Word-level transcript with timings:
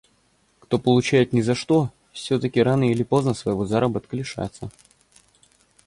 кто 0.59 0.79
получает 0.79 1.31
ни 1.31 1.41
за 1.41 1.53
что, 1.53 1.91
все-таки 2.11 2.59
рано 2.59 2.89
или 2.89 3.03
поздно 3.03 3.35
своего 3.35 3.67
заработка 3.67 4.15
лишатся. 4.15 4.71